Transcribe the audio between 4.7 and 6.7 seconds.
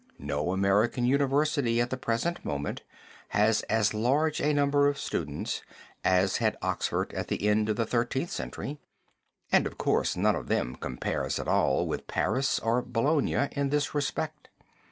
of students as had